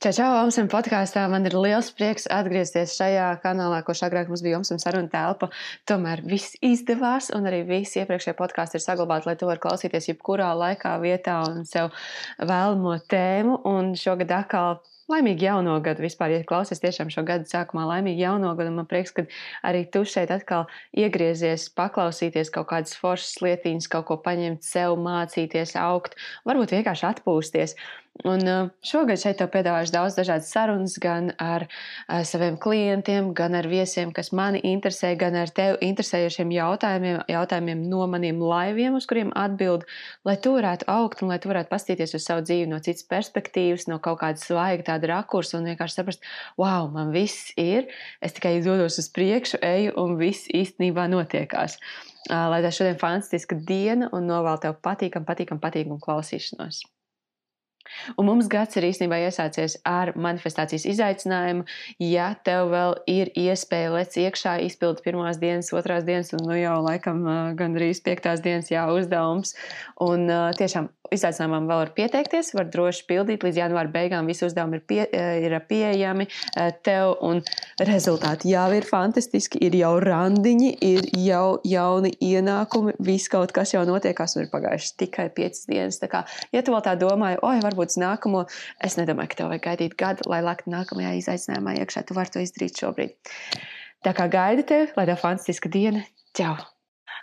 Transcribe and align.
Čau, 0.00 0.12
čau, 0.16 0.28
Omsam 0.40 0.68
podkāstā. 0.72 1.26
Man 1.28 1.44
ir 1.48 1.54
liels 1.60 1.90
prieks 1.92 2.24
atgriezties 2.32 2.94
šajā 2.96 3.26
kanālā, 3.42 3.82
ko 3.84 3.92
agrāk 3.92 4.30
mums 4.32 4.40
bija 4.44 4.56
Omsam 4.56 4.80
saruna 4.80 5.08
telpa. 5.12 5.50
Tomēr 5.88 6.22
viss 6.24 6.56
izdevās, 6.64 7.28
un 7.36 7.48
arī 7.50 7.62
visi 7.68 8.00
iepriekšējie 8.00 8.36
podkāsti 8.38 8.80
ir 8.80 8.84
saglabāti, 8.84 9.28
lai 9.28 9.36
to 9.40 9.48
var 9.48 9.60
klausīties 9.60 10.08
jebkurā 10.08 10.54
laikā, 10.56 10.94
vietā 11.04 11.42
un 11.48 11.64
sev 11.68 11.92
vēlamo 12.40 12.96
tēmu. 13.12 13.60
Un 13.68 13.92
šogad 14.00 14.32
atkal 14.38 14.80
Laimīgi 15.10 15.48
jauno 15.48 15.74
gadu 15.82 16.04
vispār, 16.04 16.34
ja 16.36 16.44
klausies 16.46 16.82
tiešām 16.82 17.08
šo 17.10 17.24
gadu 17.26 17.48
sākumā, 17.50 17.86
laimīgi 17.88 18.22
jauno 18.22 18.52
gadu. 18.58 18.70
Man 18.76 18.86
prieks, 18.90 19.14
ka 19.16 19.24
arī 19.66 19.82
tu 19.90 20.04
šeit 20.06 20.30
atkal 20.34 20.68
iegriezies, 20.94 21.68
paklausīties 21.74 22.52
kaut 22.54 22.68
kādas 22.70 22.94
foršas 23.00 23.40
lietiņas, 23.42 23.90
kaut 23.90 24.06
ko 24.10 24.20
paņemt 24.22 24.62
sev, 24.66 24.94
mācīties, 25.02 25.74
augt, 25.80 26.14
varbūt 26.46 26.76
vienkārši 26.76 27.08
atpūsties. 27.10 27.76
Un 28.24 28.42
uh, 28.44 28.68
šogad 28.84 29.16
šeit 29.22 29.38
tev 29.40 29.48
piedāvāšu 29.54 29.94
daudz 29.94 30.16
dažādas 30.18 30.50
sarunas 30.52 30.98
gan 31.00 31.30
ar 31.40 31.64
uh, 31.64 32.20
saviem 32.26 32.58
klientiem, 32.60 33.30
gan 33.36 33.54
ar 33.56 33.64
viesiem, 33.70 34.10
kas 34.12 34.28
mani 34.36 34.60
interesē, 34.72 35.14
gan 35.16 35.38
ar 35.40 35.48
tevi 35.56 35.78
interesējošiem 35.88 36.52
jautājumiem, 36.52 37.22
jautājumiem 37.32 37.86
no 37.88 38.04
maniem 38.12 38.42
laiviem, 38.44 38.98
uz 38.98 39.06
kuriem 39.08 39.32
atbild, 39.40 39.86
lai 40.28 40.36
tu 40.36 40.52
varētu 40.58 40.88
augt 40.92 41.24
un 41.24 41.32
lai 41.32 41.38
tu 41.40 41.48
varētu 41.48 41.72
pastīties 41.72 42.12
uz 42.18 42.26
savu 42.26 42.44
dzīvi 42.44 42.68
no 42.68 42.82
citas 42.84 43.06
perspektīvas, 43.08 43.88
no 43.88 43.96
kaut 44.04 44.20
kāda 44.20 44.42
svaiga 44.42 44.84
tāda 45.00 45.14
rakursa 45.14 45.58
un 45.58 45.68
vienkārši 45.70 45.96
saprast, 45.96 46.24
wow, 46.60 46.90
man 46.92 47.12
viss 47.14 47.52
ir, 47.56 47.88
es 48.20 48.36
tikai 48.36 48.60
dodos 48.64 49.00
uz 49.00 49.08
priekšu, 49.08 49.60
eju 49.64 49.96
un 49.96 50.16
viss 50.20 50.50
īstenībā 50.52 51.08
notiekās. 51.10 51.78
Lai 52.28 52.60
tā 52.62 52.70
šodien 52.70 53.00
fantastiska 53.00 53.56
diena 53.56 54.10
un 54.12 54.28
novēl 54.28 54.60
tev 54.60 54.76
patīkam, 54.84 55.24
patīkam, 55.24 55.60
patīkam 55.62 56.00
klausīšanos. 56.00 56.84
Un 58.16 58.28
mums 58.28 58.48
gads 58.50 58.78
ir 58.78 58.86
īstenībā 58.90 59.20
iesācies 59.26 59.78
ar 59.88 60.12
manifestācijas 60.16 60.86
izaicinājumu. 60.90 61.66
Ja 62.04 62.32
tev 62.44 62.70
vēl 62.74 62.96
ir 63.10 63.32
iespēja 63.38 63.92
lec 63.94 64.16
iekšā, 64.20 64.58
izpildīt 64.66 65.04
pirmās 65.06 65.40
dienas, 65.42 65.72
otrās 65.76 66.06
dienas, 66.06 66.32
un 66.36 66.46
nu 66.48 66.58
jau 66.58 66.78
laikam 66.86 67.22
gandrīz 67.58 68.02
piektās 68.04 68.42
dienas 68.44 68.70
jā, 68.72 68.86
uzdevums. 68.94 69.56
Un 70.00 70.28
tiešām 70.58 70.90
izaicinājumam 71.14 71.66
vēl 71.66 71.80
var 71.82 71.90
pieteikties, 71.96 72.52
var 72.54 72.68
droši 72.70 73.04
pildīt 73.08 73.44
līdz 73.44 73.58
janvāra 73.58 73.90
beigām. 73.92 74.28
Visi 74.30 74.44
uzdevumi 74.46 74.78
ir, 74.78 74.84
pie, 74.86 75.00
ir 75.42 75.56
pieejami 75.68 76.26
tev, 76.86 77.16
un 77.26 77.42
rezultāti 77.88 78.52
jau 78.54 78.68
ir 78.76 78.86
fantastiski. 78.86 79.60
Ir 79.66 79.76
jau 79.80 79.96
randiņi, 80.02 80.70
ir 80.86 81.08
jau 81.18 81.58
jauni 81.66 82.12
ienākumi, 82.22 82.94
viss 83.02 83.30
kaut 83.32 83.54
kas 83.56 83.74
jau 83.74 83.82
notiekās, 83.88 84.36
un 84.36 84.44
ir 84.44 84.52
pagājušas 84.52 84.96
tikai 85.02 85.28
piecas 85.34 85.66
dienas. 85.70 85.98
Tā 86.00 86.10
kā, 86.12 86.22
ja 86.54 86.62
tu 86.62 86.74
vēl 86.74 86.84
tā 86.86 86.94
domāji, 87.00 87.40
oi, 87.46 87.58
varbūt 87.64 87.79
varbūt 87.80 87.94
uz 87.94 88.00
nākamo. 88.00 88.44
Es 88.84 88.96
nedomāju, 88.98 89.32
ka 89.32 89.40
tev 89.40 89.50
vajag 89.50 89.64
gaidīt 89.64 89.96
gadu, 89.96 90.28
lai 90.30 90.42
laktu 90.44 90.70
nākamajā 90.70 91.16
izaicinājumā 91.20 91.78
iekšā. 91.80 92.04
Tu 92.06 92.14
vari 92.14 92.30
to 92.30 92.42
izdarīt 92.44 92.76
šobrīd. 92.76 93.16
Tā 94.04 94.12
kā 94.16 94.28
gaida 94.28 94.62
tevi, 94.64 94.92
lai 94.96 95.06
tev 95.08 95.20
fantastiska 95.20 95.68
diena. 95.72 96.04
Čau! 96.36 96.56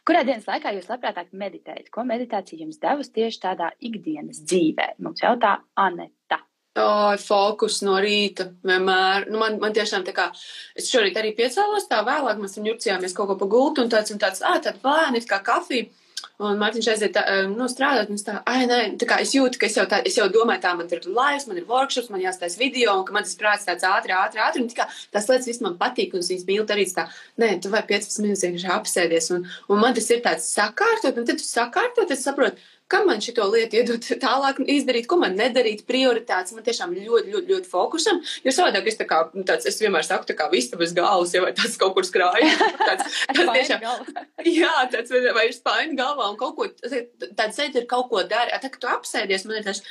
Kurā 0.07 0.21
dienas 0.23 0.45
laikā 0.47 0.71
jūs 0.71 0.87
labprātāk 0.87 1.33
meditējat? 1.35 1.89
Ko 1.91 2.05
meditācija 2.07 2.61
jums 2.61 2.79
devusi 2.79 3.11
tieši 3.17 3.41
tādā 3.43 3.71
ikdienas 3.83 4.39
dzīvē? 4.39 4.93
Mums 5.03 5.23
jautā 5.23 5.57
Aneta. 5.75 6.39
Oh, 6.77 7.15
fokus 7.17 7.81
no 7.81 7.97
rīta 7.99 8.51
vienmēr. 8.63 9.25
Nu, 9.31 9.39
man, 9.41 9.57
man 9.59 9.73
tiešām 9.73 10.05
tā 10.07 10.13
kā, 10.15 10.29
es 10.77 10.91
šorīt 10.93 11.17
arī 11.17 11.33
piecēlos 11.35 11.89
tā 11.89 12.03
vēlāk, 12.05 12.37
mēs 12.39 12.55
tam 12.55 12.69
jurcījāmies 12.69 13.17
kaut 13.17 13.31
ko 13.31 13.37
pa 13.41 13.47
gultu 13.49 13.83
un 13.83 13.89
tāds 13.91 14.13
un 14.13 14.21
tāds, 14.21 14.43
ā, 14.45 14.59
tāda 14.61 14.77
plēni, 14.83 15.23
kā 15.27 15.41
kafija. 15.43 15.89
Un 16.37 16.59
Mārtiņš 16.61 16.87
aiziet 16.91 17.15
tā, 17.15 17.21
nu, 17.49 17.65
strādāt, 17.65 18.11
un 18.13 18.19
es 18.19 18.25
tā, 18.25 18.35
ai, 18.45 18.67
nē, 18.69 18.75
tā 19.01 19.07
kā 19.09 19.15
es 19.23 19.31
jūtu, 19.33 19.57
ka 19.57 19.65
es 19.65 19.77
jau, 19.79 19.87
tā, 19.89 20.03
es 20.05 20.19
jau 20.19 20.27
domāju, 20.29 20.61
tā 20.67 20.73
man 20.77 20.91
ir 20.93 21.07
laivs, 21.09 21.47
man 21.49 21.57
ir 21.57 21.65
workshops, 21.65 22.11
man 22.13 22.21
jāstāsta 22.21 22.61
video, 22.61 22.93
un 22.99 23.07
ka 23.07 23.15
man 23.15 23.25
tas 23.25 23.33
prāts 23.39 23.65
tāds 23.65 23.87
ātri, 23.89 24.13
ātri, 24.13 24.43
ātri, 24.45 24.61
un 24.61 24.69
tā 24.69 24.77
kā 24.83 24.85
tās 25.15 25.25
lietas 25.31 25.49
viss 25.49 25.63
man 25.65 25.79
patīk, 25.81 26.13
un 26.13 26.21
viņas 26.21 26.45
mīl 26.45 26.61
arī 26.75 26.85
tā, 26.93 27.07
nē, 27.41 27.49
tu 27.63 27.73
vai 27.73 27.81
15 27.89 28.21
minūtes 28.21 28.45
vienkārši 28.45 28.69
apsēdies, 28.75 29.31
un, 29.33 29.49
un 29.65 29.81
man 29.81 29.97
tas 29.97 30.11
ir 30.13 30.21
tāds 30.29 30.45
sakārtot, 30.53 31.17
un 31.17 31.25
tad 31.25 31.41
tu 31.41 31.47
sakārtot, 31.47 32.13
es 32.13 32.21
saprotu, 32.29 32.69
kam 32.91 33.07
man 33.09 33.21
šito 33.23 33.45
lietu 33.51 33.79
iedot 33.81 34.07
tālāk 34.25 34.61
izdarīt, 34.63 35.07
ko 35.09 35.19
man 35.21 35.35
nedarīt, 35.39 35.85
prioritātes. 35.89 36.55
Man 36.55 36.65
tiešām 36.67 36.95
ļoti, 36.95 37.33
ļoti, 37.33 37.51
ļoti 37.51 37.71
fokusam. 37.71 38.21
Jo 38.45 38.53
savādāk 38.55 38.89
es 38.91 38.99
tā 38.99 39.07
kā, 39.09 39.21
nu, 39.35 39.43
tāds, 39.47 39.67
es 39.69 39.79
vienmēr 39.81 40.07
saku, 40.07 40.27
tā 40.29 40.37
kā 40.37 40.49
vista 40.53 40.79
bez 40.79 40.95
galvas, 40.97 41.35
ja 41.35 41.43
vai 41.43 41.53
tāds 41.57 41.77
kaut 41.79 41.95
kur 41.97 42.07
skrājas. 42.07 42.57
Tāds, 42.87 43.15
tāds 43.35 43.53
tiešām, 43.57 43.81
jā, 44.61 44.73
tāds 44.91 45.11
vai 45.11 45.47
ir 45.47 45.55
spaiņa 45.55 45.97
galvā 45.97 46.27
un 46.31 46.37
kaut 46.39 46.55
ko, 46.55 46.67
tāds 46.79 47.57
sēdi 47.57 47.81
ir 47.81 47.87
kaut 47.89 48.07
ko 48.11 48.21
dara. 48.27 48.59
Tā, 48.61 48.71
ka 48.71 48.79
tu 48.79 48.89
apsēdies, 48.91 49.43
man 49.49 49.59
ir 49.59 49.65
tas 49.67 49.81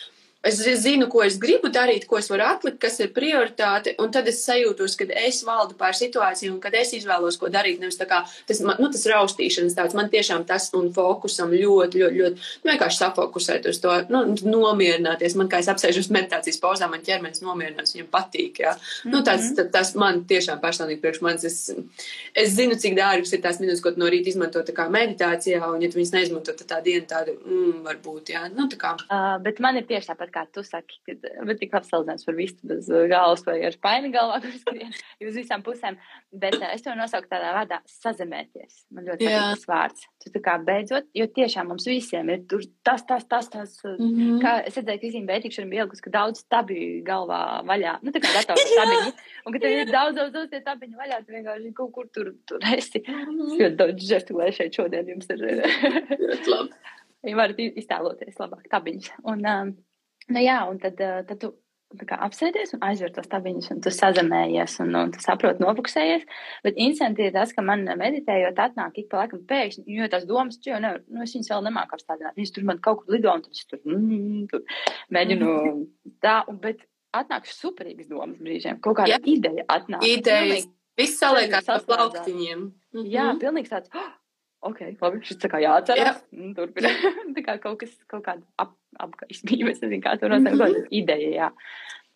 Es 0.47 0.61
zinu, 0.83 1.09
ko 1.11 1.23
es 1.27 1.39
gribu 1.43 1.71
darīt, 1.73 2.07
ko 2.07 2.19
es 2.21 2.29
varu 2.31 2.45
atlikt, 2.47 2.79
kas 2.83 3.01
ir 3.03 3.13
prioritāte, 3.17 3.97
un 4.03 4.13
tad 4.15 4.29
es 4.31 4.43
sajūtos, 4.47 4.95
ka 4.99 5.09
es 5.27 5.43
valdu 5.47 5.75
pār 5.79 5.97
situāciju, 5.99 6.55
un 6.55 6.61
kad 6.63 6.75
es 6.79 6.93
izvēlos, 6.97 7.39
ko 7.41 7.51
darīt. 7.53 7.81
Nevis 7.83 7.99
tā 7.99 8.07
kā 8.09 8.23
tas, 8.49 8.61
nu, 8.63 8.91
tas 8.93 9.07
raustīšanas 9.11 9.77
tāds, 9.77 9.97
man 9.99 10.11
tiešām 10.13 10.47
tas 10.49 10.69
un 10.79 10.93
fokusam 10.95 11.51
ļoti, 11.51 12.03
ļoti, 12.03 12.21
ļoti, 12.21 12.47
nu, 12.63 12.71
vienkārši 12.71 13.03
safokusēt 13.03 13.67
uz 13.73 13.81
to, 13.83 13.97
nu, 14.13 14.23
nomierināties. 14.47 15.37
Man, 15.41 15.51
kā 15.51 15.61
es 15.63 15.71
apsēžu 15.73 16.05
uz 16.05 16.11
meditācijas 16.15 16.61
pauzām, 16.63 16.95
man 16.95 17.05
ķermenis 17.07 17.43
nomierinās, 17.45 17.97
viņam 17.97 18.11
patīk, 18.13 18.63
jā. 18.63 18.77
Mm 18.77 19.11
-hmm. 19.11 19.17
Nu, 19.17 19.23
tas, 19.27 19.51
tas, 19.57 19.71
tas 19.73 19.95
man 19.99 20.23
tiešām 20.31 20.61
personīgi 20.63 21.01
priekš 21.03 21.21
manis, 21.27 21.45
es, 21.45 21.75
es 22.35 22.55
zinu, 22.55 22.79
cik 22.79 22.97
dārgas 22.99 23.33
ir 23.33 23.43
tās 23.43 23.61
minūtes, 23.61 23.83
ko 23.83 23.93
no 23.97 24.07
rīta 24.07 24.29
izmanto 24.29 24.63
tā 24.63 24.89
meditācijā, 24.91 25.63
un 25.75 25.83
ja 25.83 25.91
tu 25.91 25.99
viņas 25.99 26.13
neizmanto, 26.13 26.53
tad 26.53 26.67
tā 26.71 26.83
diena 26.85 27.07
tāda, 27.07 27.33
mm, 27.33 27.83
varbūt, 27.87 28.31
jā, 28.35 28.47
nu, 28.55 28.69
tā 28.69 28.77
kā. 28.77 28.95
Uh, 29.11 29.43
bet 29.43 29.61
man 29.61 29.77
ir 29.77 29.87
tieši 29.89 30.13
tāpat 30.13 30.36
kā 30.37 30.45
tu 30.53 30.65
saki, 30.67 30.99
ka 31.07 31.17
bet 31.49 31.61
tik 31.63 31.75
apsaldināts 31.77 32.27
par 32.29 32.37
vistu 32.37 32.69
bez 32.69 32.91
uh, 32.93 33.07
galvas 33.11 33.45
vai 33.47 33.57
ar 33.69 33.77
paini 33.83 34.13
galvā, 34.15 34.39
kur 34.45 34.55
skrien 34.61 34.93
uz 35.31 35.39
visām 35.39 35.65
pusēm. 35.67 35.99
Bet 36.33 36.59
uh, 36.61 36.69
es 36.75 36.85
to 36.85 36.95
nosaucu 36.99 37.31
tādā 37.31 37.53
vārdā 37.57 37.81
sazemēties. 37.91 38.85
Man 38.95 39.09
ļoti 39.09 39.27
patīk 39.27 39.57
tas 39.57 39.69
vārds. 39.71 40.07
Tu 40.25 40.33
tā 40.35 40.43
kā 40.45 40.57
beidzot, 40.67 41.09
jo 41.17 41.29
tiešām 41.39 41.71
mums 41.73 41.87
visiem 41.89 42.33
ir 42.35 42.45
tur 42.51 42.65
tas, 42.87 43.05
tas, 43.09 43.25
tas, 43.31 43.49
tas. 43.53 43.77
Mm 43.85 44.11
-hmm. 44.11 44.41
Kā 44.43 44.55
es 44.67 44.77
redzēju, 44.79 45.01
ka 45.03 45.11
Izīme 45.11 45.31
Bētīkšana 45.33 45.71
bija 45.71 45.85
ielikusi, 45.85 46.05
ka 46.07 46.15
daudz 46.19 46.43
stabiju 46.45 47.05
galvā 47.07 47.41
vaļā. 47.69 47.99
Nu, 48.03 48.13
tā 48.15 48.23
kā 48.25 48.33
datora 48.35 48.67
stabiņi. 48.73 49.15
Un, 49.47 49.53
ka 49.53 49.63
tev 49.63 49.79
ir 49.79 49.93
daudz, 49.93 50.19
daudz, 50.19 50.33
daudz 50.35 50.51
tie 50.51 50.61
stabiņi 50.61 51.01
vaļā, 51.01 51.23
tu 51.25 51.37
vienkārši 51.37 51.73
kaut 51.79 51.93
kur 51.93 52.11
tur, 52.13 52.35
tur 52.47 52.61
esi. 52.77 53.03
Mm 53.07 53.25
-hmm. 53.25 53.57
Ļoti 53.63 53.77
daudz 53.83 54.11
žestulē 54.13 54.53
šeit 54.53 54.75
šodien 54.75 55.09
jums 55.15 55.31
ir. 55.31 55.47
Ļoti 55.47 56.51
labi. 56.51 56.71
Ja 57.27 57.35
varat 57.35 57.59
iztēloties 57.59 58.39
labāk 58.39 58.69
tabiņus. 58.71 59.11
Un, 59.27 59.41
um, 59.51 59.73
Nu, 60.33 60.43
jā, 60.43 60.59
un 60.71 60.81
tad, 60.83 61.01
eh, 61.01 61.23
tad 61.29 61.41
tu 61.43 61.53
kā, 61.95 62.19
apsēdies 62.27 62.75
un 62.75 62.83
aizver 62.83 63.13
tos 63.15 63.29
tabiņus, 63.31 63.71
un 63.73 63.81
tu 63.85 63.93
sazemējies, 63.95 64.81
un, 64.83 64.91
un 64.99 65.13
tu 65.15 65.23
saproti, 65.23 65.63
nofokusējies. 65.63 66.27
Bet 66.67 66.75
interesanti 66.75 67.29
ir 67.29 67.33
tas, 67.37 67.55
ka 67.55 67.63
man 67.63 67.87
meditējot, 68.01 68.59
atnāk 68.59 68.99
ik 68.99 69.09
pa 69.13 69.23
laikam 69.23 69.45
pēkšņi, 69.47 69.87
jo 70.01 70.11
tās 70.13 70.27
domas, 70.29 70.59
jo 70.67 70.81
nevar, 70.83 71.05
nu, 71.07 71.23
es 71.23 71.37
viņas 71.37 71.53
vēl 71.55 71.65
nemāku 71.69 71.97
apstādināt. 71.97 72.37
Viņas 72.39 72.55
tur 72.57 72.69
man 72.69 72.83
kaut 72.85 73.03
kur 73.03 73.17
lido, 73.17 73.33
un 73.33 73.47
tad 73.47 73.55
es 73.55 73.71
tur, 73.71 73.81
mm, 73.85 74.45
tur 74.51 74.67
mēģinu 75.15 75.55
tā, 76.25 76.41
un, 76.51 76.61
bet 76.63 76.85
atnāk 77.17 77.49
superīgas 77.49 78.11
domas 78.11 78.39
brīžiem. 78.43 78.81
Kaut 78.85 78.99
kāda 79.01 79.17
jā. 79.17 79.23
ideja 79.37 79.67
atnāk. 79.73 80.05
Idejas. 80.05 80.69
Viss 80.97 81.19
saliekās 81.21 81.67
pa 81.69 81.81
plauktiņiem. 81.85 82.61
Mm 82.61 83.01
-hmm. 83.01 83.11
Jā, 83.13 83.27
pilnīgs 83.41 83.73
tāds. 83.73 83.91
Oh, 83.95 84.09
ok, 84.71 84.81
labi, 85.01 85.21
šis 85.29 85.39
tā 85.43 85.51
kā 85.53 85.61
jāatcerās. 85.61 86.23
Jā. 86.33 86.53
Turpināt. 86.57 87.05
tā 87.37 87.45
kā 87.45 87.59
kaut 87.61 87.81
kas, 87.81 87.93
kaut 88.09 88.25
kāda 88.25 88.43
ap, 88.57 88.73
apgaismība, 89.03 89.71
es 89.75 89.83
nezinu, 89.85 90.03
kā 90.05 90.17
to 90.21 90.33
nosaukt, 90.33 90.57
mm 90.57 90.65
-hmm. 90.73 90.89
ideja, 91.03 91.31
jā. 91.41 91.51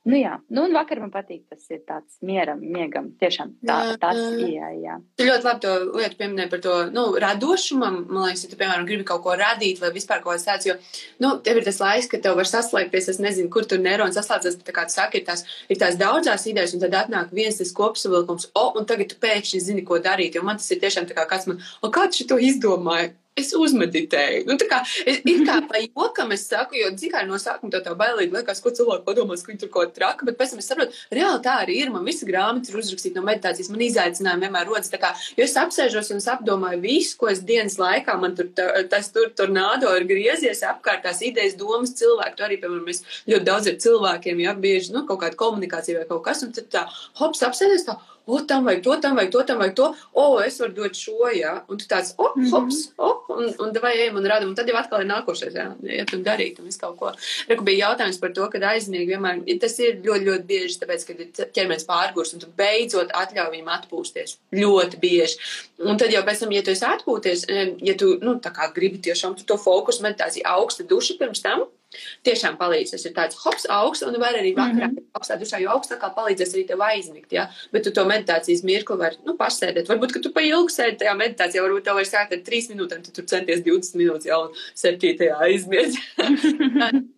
Nu 0.08 0.16
jā, 0.16 0.38
nu 0.48 0.62
un 0.64 0.72
vakar 0.72 0.96
man 1.02 1.10
patīk, 1.12 1.42
tas 1.52 1.66
ir 1.68 1.82
tāds 1.84 2.14
mieram, 2.24 2.60
miegam, 2.64 3.10
tiešām 3.20 3.50
tā, 3.60 3.74
jā, 3.84 3.96
tas, 4.00 4.16
jā, 4.40 4.70
jā. 4.80 4.94
Tu 5.20 5.26
ļoti 5.28 5.44
labi 5.44 5.60
to 5.60 5.72
lietu 5.98 6.16
pieminēji 6.16 6.50
par 6.54 6.62
to, 6.64 6.76
nu, 6.94 7.02
radošumam, 7.20 7.98
man 8.08 8.24
liekas, 8.24 8.46
ja 8.46 8.48
tu, 8.48 8.56
piemēram, 8.62 8.86
gribi 8.88 9.04
kaut 9.10 9.20
ko 9.26 9.34
radīt 9.36 9.82
vai 9.82 9.92
vispār 9.92 10.22
kaut 10.24 10.38
kas 10.38 10.48
tāds, 10.48 10.70
jo, 10.70 10.78
nu, 11.20 11.34
tev 11.44 11.60
ir 11.60 11.68
tas 11.68 11.82
laiks, 11.84 12.08
ka 12.08 12.22
tev 12.24 12.40
var 12.40 12.48
saslēgties, 12.48 13.10
es 13.12 13.20
nezinu, 13.20 13.52
kur 13.52 13.68
tur 13.68 13.82
neironi 13.84 14.16
saslēdzas, 14.16 14.56
bet 14.62 14.70
tā 14.72 14.76
kā 14.78 14.88
tu 14.88 14.96
saki, 14.96 15.20
ir 15.20 15.28
tās, 15.28 15.44
ir 15.68 15.82
tās 15.84 16.00
daudzās 16.00 16.48
idejas, 16.48 16.72
un 16.72 16.80
tad 16.86 16.96
atnāk 17.02 17.36
viens 17.36 17.60
tas 17.60 17.76
kopsavilkums, 17.76 18.54
o, 18.56 18.66
un 18.80 18.88
tagad 18.88 19.12
tu 19.12 19.20
pēkšņi 19.20 19.66
zini, 19.68 19.84
ko 19.84 20.00
darīt, 20.00 20.40
jo 20.40 20.48
man 20.48 20.56
tas 20.56 20.72
ir 20.72 20.80
tiešām 20.80 21.12
tā 21.12 21.18
kā 21.18 21.28
kāds 21.28 21.44
man, 21.50 21.60
o, 21.84 21.92
kāds 21.92 22.24
šito 22.24 22.40
izdomāja? 22.40 23.12
Es 23.38 23.52
uzmeditēju. 23.56 24.44
Nu, 24.48 24.56
kā, 24.70 24.80
es, 25.08 25.20
it 25.28 25.44
kā 25.46 25.60
pa 25.68 25.80
jokam 25.82 26.32
es 26.34 26.44
saku, 26.48 26.76
jo 26.80 26.90
dziļāk 26.94 27.28
no 27.28 27.38
sākuma 27.40 27.72
tev 27.72 27.84
tā 27.86 27.94
bailīgi 27.98 28.34
liekas, 28.36 28.62
ko 28.62 28.72
cilvēki 28.74 29.06
padomās, 29.06 29.44
ka 29.44 29.52
viņi 29.52 29.62
tur 29.62 29.70
kaut 29.72 29.92
ko 29.92 29.96
traka, 29.96 30.26
bet 30.28 30.38
pēc 30.40 30.54
tam 30.54 30.62
es 30.62 30.70
saprotu, 30.70 30.98
reāli 31.14 31.42
tā 31.44 31.56
arī 31.62 31.78
ir. 31.84 31.92
Man 31.94 32.06
visi 32.08 32.28
grāmatas 32.28 32.72
ir 32.72 32.80
uzrakstīti 32.80 33.18
no 33.18 33.24
meditācijas, 33.26 33.70
man 33.72 33.84
izaicinājumi 33.86 34.46
vienmēr 34.46 34.68
rodas. 34.68 34.92
Kā, 35.00 35.12
jo 35.38 35.46
es 35.46 35.56
apsēžos 35.60 36.12
un 36.12 36.20
es 36.20 36.28
apdomāju 36.30 36.82
visu, 36.84 37.16
ko 37.20 37.30
es 37.32 37.42
dienas 37.46 37.78
laikā 37.80 38.18
man 38.20 38.36
tur, 38.38 38.50
tā, 38.56 38.68
tas 38.90 39.10
tur, 39.14 39.30
tur 39.36 39.52
nādo 39.54 39.92
ir 39.96 40.08
griezies 40.10 40.64
apkārt, 40.66 41.04
tās 41.06 41.22
idejas, 41.24 41.56
domas, 41.60 41.94
cilvēki. 42.00 42.36
Tu 42.36 42.46
arī, 42.46 42.60
piemēram, 42.60 42.86
mēs 42.90 43.04
ļoti 43.30 43.46
daudz 43.46 43.70
ar 43.70 43.80
cilvēkiem, 43.86 44.44
ja 44.44 44.56
bieži, 44.58 44.94
nu, 44.96 45.06
kaut 45.08 45.22
kāda 45.24 45.38
komunikācija 45.40 46.02
vai 46.02 46.08
kaut 46.10 46.24
kas, 46.26 46.44
un 46.46 46.54
tad 46.56 46.70
tā, 46.72 46.86
hops, 47.22 47.44
apsēdies 47.46 47.86
tā 47.88 48.00
o, 48.30 48.40
tam 48.40 48.64
vajag 48.64 48.82
to, 48.82 48.96
tam 49.00 49.16
vajag 49.16 49.32
to, 49.32 49.42
tam 49.42 49.58
vajag 49.58 49.74
to, 49.76 49.86
o, 50.12 50.24
es 50.44 50.58
varu 50.60 50.74
dot 50.76 50.98
šo, 50.98 51.30
jā, 51.34 51.54
un 51.68 51.80
tu 51.80 51.88
tāds, 51.90 52.12
o, 52.18 52.30
hops, 52.52 52.82
o, 52.98 53.10
un, 53.28 53.50
un 53.64 53.72
vai 53.82 53.92
ejam 53.98 54.18
un 54.20 54.28
radam, 54.30 54.50
un 54.50 54.56
tad 54.58 54.68
jau 54.70 54.76
atkal 54.78 55.04
ir 55.04 55.08
nākošais, 55.10 55.56
jā, 55.56 55.66
iet 55.98 56.12
un 56.16 56.24
darīt 56.26 56.60
un 56.60 56.68
visu 56.68 56.80
kaut 56.82 56.96
ko. 57.00 57.12
Reku 57.50 57.66
bija 57.66 57.90
jautājums 57.90 58.20
par 58.22 58.34
to, 58.36 58.46
ka 58.52 58.62
aizniegi 58.70 59.10
vienmēr, 59.12 59.42
tas 59.62 59.76
ir 59.82 59.98
ļoti, 60.04 60.28
ļoti 60.28 60.46
bieži, 60.50 60.78
tāpēc, 60.82 61.06
ka 61.08 61.48
ķermenis 61.56 61.88
pārgurs, 61.88 62.34
un 62.36 62.44
tu 62.44 62.50
beidzot 62.60 63.14
atļauj 63.22 63.52
viņam 63.56 63.72
atpūsties. 63.78 64.38
Ļoti 64.56 65.02
bieži. 65.02 65.50
Un 65.86 66.00
tad 66.00 66.14
jau 66.14 66.22
pēc 66.26 66.44
tam, 66.44 66.54
ja 66.54 66.64
tu 66.64 66.74
esi 66.74 66.86
atpūties, 66.86 67.46
ja 67.86 67.98
tu, 67.98 68.14
nu, 68.24 68.38
tā 68.42 68.52
kā 68.54 68.70
gribi 68.74 69.02
tiešām 69.02 69.36
tu 69.38 69.48
to 69.48 69.58
fokusu 69.60 70.04
meditāciju 70.06 70.48
augsta 70.50 70.86
duša 70.88 71.18
pirms 71.20 71.44
tam, 71.44 71.68
tiešām 72.26 72.56
palīdz. 72.60 72.94
Tas 72.94 73.04
ir 73.08 73.14
tāds 73.16 73.38
hops 73.42 73.66
augsts, 73.70 74.04
un 74.06 74.16
var 74.22 74.36
arī 74.38 74.52
vakarā 74.54 74.88
mm 74.88 74.96
-hmm. 74.96 75.08
augstā 75.18 75.36
dušā, 75.40 75.60
jo 75.62 75.70
augstākā 75.74 76.12
palīdzēs 76.14 76.54
arī 76.54 76.66
tev 76.68 76.82
aizmigt, 76.86 77.32
ja? 77.32 77.48
Bet 77.72 77.84
tu 77.84 77.90
to 77.90 78.04
meditācijas 78.04 78.62
mirkli 78.64 78.96
vari, 78.96 79.16
nu, 79.26 79.36
pasēdēt. 79.36 79.88
Varbūt, 79.90 80.12
ka 80.12 80.20
tu 80.20 80.32
pa 80.32 80.40
ilgu 80.40 80.70
sēdi 80.70 80.98
tajā 81.02 81.14
meditācijā, 81.16 81.62
varbūt 81.62 81.84
tev 81.84 81.94
vairs 81.94 82.12
sākt 82.14 82.32
ar 82.32 82.42
3 82.50 82.70
minūtēm, 82.72 83.02
tu 83.02 83.10
tur 83.12 83.24
centies 83.24 83.62
20 83.64 83.96
minūtes 84.00 84.26
jau 84.26 84.40
un 84.46 84.52
7. 84.74 85.30
aizmirst. 85.40 85.98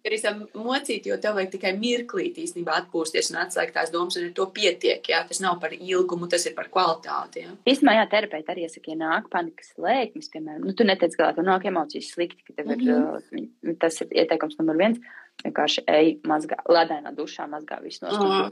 arī 0.06 0.19
sam 0.19 0.48
mocīt, 0.54 1.06
jo 1.06 1.16
tev 1.16 1.34
vajag 1.34 1.50
tikai 1.50 1.72
mirklīt 1.78 2.38
īstenībā 2.38 2.72
atpūsties 2.82 3.30
un 3.30 3.36
atslēgt 3.44 3.75
tās 3.75 3.90
domas, 3.90 4.16
un 4.16 4.25
ar 4.25 4.32
to 4.32 4.46
pietiek, 4.46 5.08
ja? 5.08 5.25
Tas 5.28 5.40
nav 5.40 5.60
par 5.60 5.72
ilgumu, 5.72 6.28
tas 6.28 6.46
ir 6.46 6.54
par 6.54 6.68
kvalitāti, 6.72 7.44
ja? 7.44 7.50
Īstenībā, 7.66 7.96
jā, 8.00 8.08
terapeiti 8.10 8.52
arī 8.52 8.66
iesaka, 8.66 8.90
ja 8.90 8.96
nāk 8.96 9.28
panikas 9.32 9.72
lēkmes, 9.76 10.30
piemēram, 10.32 10.64
nu, 10.64 10.72
tu 10.72 10.84
neteic 10.84 11.16
galā, 11.18 11.34
tu 11.36 11.42
nāk 11.46 11.66
emocijas 11.68 12.10
slikti, 12.14 12.42
ka 12.46 12.52
tev 12.56 12.70
ir, 12.70 12.76
mm 12.76 12.88
-hmm. 12.88 13.70
uh, 13.70 13.76
tas 13.78 14.00
ir 14.00 14.08
ieteikums 14.10 14.56
numur 14.62 14.79
viens. 14.81 15.03
Vienkārši 15.43 15.82
ej, 15.91 16.12
mazgā, 16.29 16.61
ledainā 16.70 17.12
dušā, 17.17 17.49
mazgā 17.50 17.81
visu 17.82 18.06
no 18.06 18.14
stūra. 18.14 18.50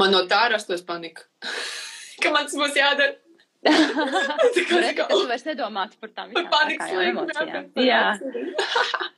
Man 0.00 0.14
no 0.14 0.24
tā 0.30 0.46
rastos 0.52 0.82
panika. 0.86 1.26
ka 2.22 2.32
man 2.34 2.48
tas 2.48 2.56
būs 2.58 2.78
jādara. 2.78 3.18
tā 3.66 4.92
kā 4.94 5.06
tu 5.10 5.20
vairs 5.26 5.44
nedomātu 5.48 5.98
par 6.00 6.12
tām 6.14 6.32
panikas 6.52 6.96
emocijām. 7.10 7.70
Jā. 7.82 8.02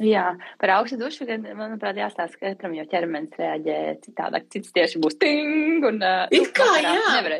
Jā, 0.00 0.30
par 0.60 0.70
augstu 0.78 0.96
dušu, 0.96 1.26
gan, 1.28 1.42
manuprāt, 1.58 1.98
jāstāsta 2.00 2.38
katram, 2.40 2.72
jo 2.72 2.86
ķermenis 2.88 3.36
reaģē 3.36 3.76
citādāk. 4.06 4.46
Cits 4.52 4.72
tieši 4.72 5.00
būs 5.02 5.18
ting 5.20 5.84
un 5.84 6.00
uh, 6.00 6.24
nu, 6.32 6.46
kā, 6.56 6.68
jā, 6.80 6.94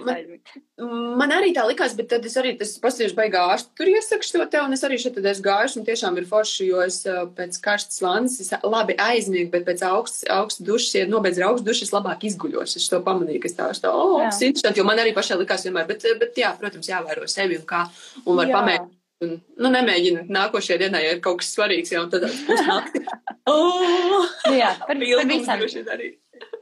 man, 0.05 0.21
man 1.23 1.33
arī 1.39 1.55
tā 1.57 1.65
likās, 1.69 1.95
bet 1.97 2.11
tad 2.13 2.29
es 2.29 2.37
arī 2.41 2.53
tas 2.61 2.75
pasīšu 2.83 3.17
baigā 3.17 3.47
ārstu 3.55 3.73
tur 3.81 3.89
iesakšu 3.95 4.37
to 4.37 4.49
tev, 4.53 4.67
un 4.69 4.77
es 4.77 4.85
arī 4.85 5.01
šeit 5.01 5.17
tad 5.17 5.31
esmu 5.33 5.47
gājuši, 5.49 5.81
un 5.81 5.89
tiešām 5.89 6.21
ir 6.21 6.29
forši, 6.29 6.69
jo 6.69 6.85
es 6.85 7.01
pēc 7.39 7.59
karstas 7.65 8.05
vannas 8.05 8.37
es 8.45 8.53
labi 8.61 8.99
aizmiegu, 9.01 9.49
bet 9.57 9.65
pēc 9.71 9.87
augsts, 9.89 10.29
augstu 10.29 10.69
dušas, 10.69 11.01
ja 11.01 11.09
nobeidz 11.09 11.41
dušu, 11.65 11.89
es 11.89 11.97
labāk 11.97 12.29
izguļos. 12.29 12.77
Es 12.77 12.93
to 12.93 13.01
pamanīju, 13.07 13.41
ka 13.41 13.49
es 13.49 13.57
tā, 13.57 13.73
es 13.73 13.81
tā, 13.81 13.89
oh, 13.89 14.21
tas 14.21 14.45
interesanti, 14.45 14.83
jo 14.83 14.89
man 14.89 15.01
arī 15.01 15.17
pašai 15.17 15.41
likās 15.41 15.65
vienmēr, 15.65 15.89
bet, 15.89 16.05
bet 16.21 16.45
jā, 16.45 16.53
protams, 16.61 16.93
jāvēro 16.93 17.29
sevi 17.31 17.57
un 17.57 17.69
kā, 17.69 17.87
un 18.27 18.37
var 18.37 18.53
pamēģināt 18.53 19.00
Un, 19.21 19.35
nu, 19.61 19.69
nemēģinu 19.69 20.25
nākošajā 20.33 20.79
dienā, 20.81 21.01
ja 21.05 21.13
ir 21.13 21.19
kaut 21.25 21.43
kas 21.43 21.51
svarīgs, 21.53 21.93
jau 21.93 22.07
tad 22.13 22.25
pusnakti. 22.47 23.03
oh! 23.53 24.25
jā, 24.49 24.71
par, 24.81 24.97
par 24.97 25.29
visām. 25.29 25.65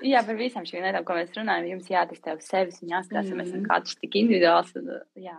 Jā, 0.03 0.25
par 0.27 0.39
visām 0.39 0.67
šīm 0.67 0.83
lietām, 0.83 1.05
ko 1.07 1.15
mēs 1.15 1.31
runājam, 1.39 1.69
jums 1.75 1.93
uz 2.35 2.51
sevis 2.51 2.81
un 2.83 2.91
jāskatās, 2.97 3.29
mm 3.29 3.31
-hmm. 3.31 3.39
mēs 3.39 3.53
esam 3.53 3.69
katrs 3.71 4.01
tik 4.03 4.19
individuāls. 4.19 4.75
Un, 4.81 4.91
jā, 5.23 5.39